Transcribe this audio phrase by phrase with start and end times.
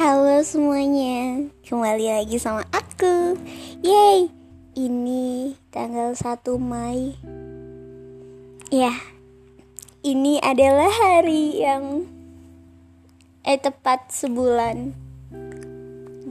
[0.00, 3.36] Halo semuanya, kembali lagi sama aku.
[3.84, 4.32] Yeay,
[4.72, 7.20] ini tanggal 1 Mei.
[8.72, 8.96] Ya,
[10.00, 12.08] ini adalah hari yang
[13.44, 14.96] Eh tepat sebulan.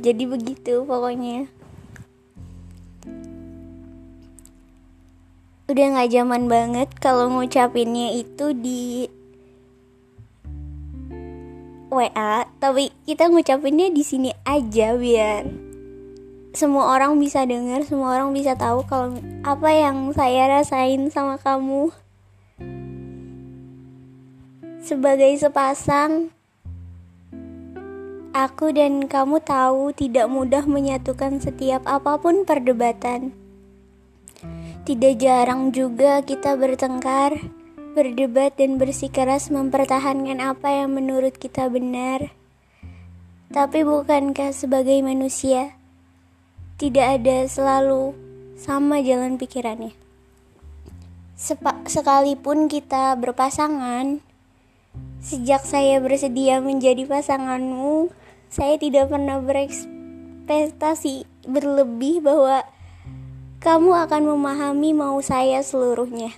[0.02, 1.46] Jadi begitu pokoknya.
[5.70, 9.14] Udah gak zaman banget kalau ngucapinnya itu di
[11.90, 15.70] WA, tapi kita ngucapinnya di sini aja biar
[16.50, 21.94] semua orang bisa dengar, semua orang bisa tahu kalau apa yang saya rasain sama kamu.
[24.82, 26.34] Sebagai sepasang,
[28.34, 33.30] aku dan kamu tahu tidak mudah menyatukan setiap apa pun perdebatan.
[34.90, 37.38] Tidak jarang juga kita bertengkar
[37.98, 42.30] berdebat dan bersikeras mempertahankan apa yang menurut kita benar.
[43.50, 45.74] Tapi bukankah sebagai manusia
[46.78, 48.14] tidak ada selalu
[48.54, 49.98] sama jalan pikirannya?
[51.34, 54.22] Sepa sekalipun kita berpasangan,
[55.24, 58.14] sejak saya bersedia menjadi pasanganmu,
[58.54, 62.68] saya tidak pernah berekspektasi berlebih bahwa
[63.66, 66.36] kamu akan memahami mau saya seluruhnya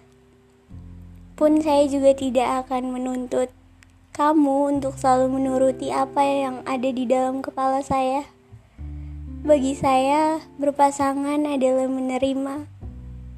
[1.42, 3.50] pun saya juga tidak akan menuntut
[4.14, 8.30] kamu untuk selalu menuruti apa yang ada di dalam kepala saya.
[9.42, 12.70] Bagi saya, berpasangan adalah menerima,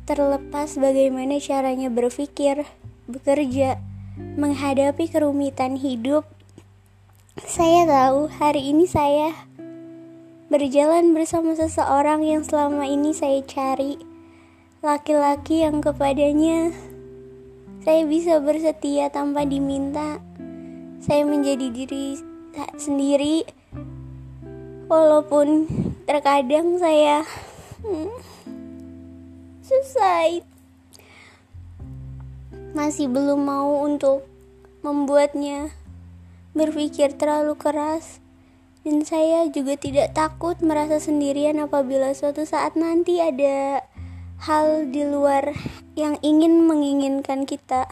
[0.03, 2.67] terlepas bagaimana caranya berpikir,
[3.07, 3.79] bekerja,
[4.35, 6.27] menghadapi kerumitan hidup.
[7.39, 9.31] Saya tahu hari ini saya
[10.51, 13.95] berjalan bersama seseorang yang selama ini saya cari,
[14.83, 16.75] laki-laki yang kepadanya
[17.83, 20.23] saya bisa bersetia tanpa diminta.
[21.03, 22.15] Saya menjadi diri
[22.79, 23.43] sendiri,
[24.87, 25.67] walaupun
[26.07, 27.27] terkadang saya
[27.83, 28.11] hmm,
[29.67, 30.47] selesai
[32.71, 34.23] masih belum mau untuk
[34.79, 35.75] membuatnya
[36.55, 38.23] berpikir terlalu keras.
[38.83, 43.79] Dan saya juga tidak takut merasa sendirian apabila suatu saat nanti ada
[44.43, 45.55] hal di luar
[45.93, 47.85] yang ingin menginginkan kita.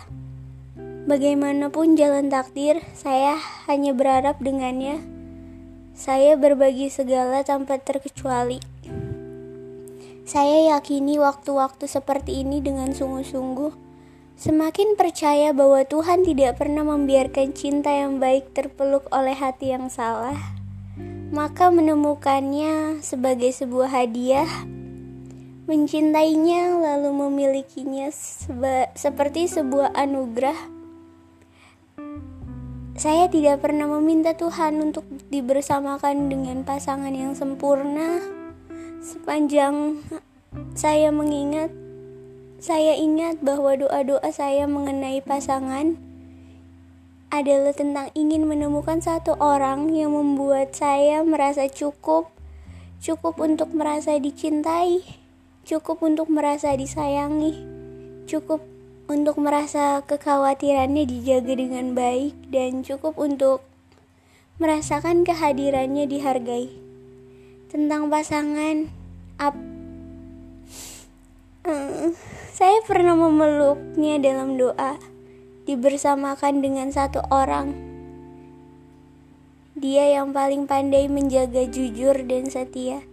[1.06, 3.38] Bagaimanapun jalan takdir, saya
[3.69, 5.01] hanya berharap dengannya.
[5.94, 8.57] Saya berbagi segala tanpa terkecuali.
[10.25, 13.73] Saya yakini waktu-waktu seperti ini dengan sungguh-sungguh.
[14.41, 20.57] Semakin percaya bahwa Tuhan tidak pernah membiarkan cinta yang baik terpeluk oleh hati yang salah,
[21.29, 24.50] maka menemukannya sebagai sebuah hadiah
[25.72, 30.59] Mencintainya lalu memilikinya seba, seperti sebuah anugerah.
[33.00, 38.20] Saya tidak pernah meminta Tuhan untuk dibersamakan dengan pasangan yang sempurna.
[39.00, 40.04] Sepanjang
[40.76, 41.72] saya mengingat,
[42.59, 45.96] saya ingat bahwa doa-doa saya mengenai pasangan
[47.32, 52.28] adalah tentang ingin menemukan satu orang yang membuat saya merasa cukup,
[53.00, 55.21] cukup untuk merasa dicintai
[55.61, 57.53] cukup untuk merasa disayangi,
[58.25, 58.66] cukup
[59.05, 63.61] untuk merasa kekhawatirannya dijaga dengan baik, dan cukup untuk
[64.57, 66.72] merasakan kehadirannya dihargai.
[67.69, 68.88] Tentang pasangan,
[69.38, 69.55] up,
[71.67, 72.11] uh,
[72.57, 74.97] saya pernah memeluknya dalam doa,
[75.69, 77.73] dibersamakan dengan satu orang.
[79.81, 83.10] Dia yang paling pandai menjaga jujur dan setia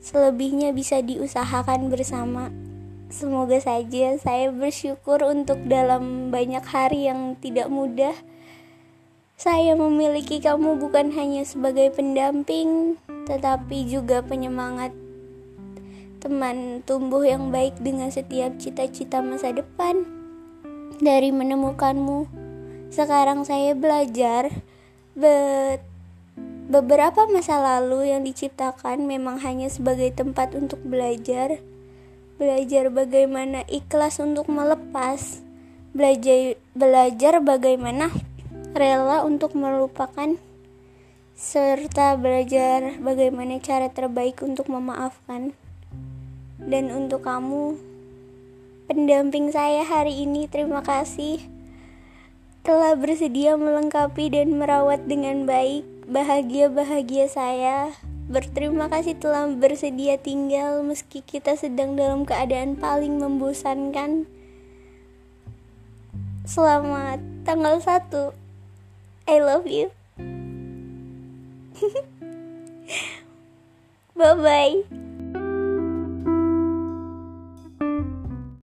[0.00, 2.48] selebihnya bisa diusahakan bersama.
[3.12, 8.16] Semoga saja saya bersyukur untuk dalam banyak hari yang tidak mudah.
[9.40, 14.92] Saya memiliki kamu bukan hanya sebagai pendamping, tetapi juga penyemangat
[16.20, 20.04] teman tumbuh yang baik dengan setiap cita-cita masa depan.
[21.00, 22.28] Dari menemukanmu,
[22.92, 24.52] sekarang saya belajar
[25.16, 25.89] bet
[26.70, 31.58] Beberapa masa lalu yang diciptakan memang hanya sebagai tempat untuk belajar,
[32.38, 35.42] belajar bagaimana ikhlas untuk melepas,
[35.90, 38.14] belajar belajar bagaimana
[38.70, 40.38] rela untuk melupakan.
[41.34, 45.50] Serta belajar bagaimana cara terbaik untuk memaafkan.
[46.54, 47.82] Dan untuk kamu
[48.86, 51.42] pendamping saya hari ini terima kasih.
[52.62, 57.94] Telah bersedia melengkapi dan merawat dengan baik bahagia-bahagia saya.
[58.30, 64.26] Berterima kasih telah bersedia tinggal meski kita sedang dalam keadaan paling membosankan.
[66.46, 68.34] Selamat tanggal 1.
[69.30, 69.94] I love you.
[74.18, 75.09] Bye bye.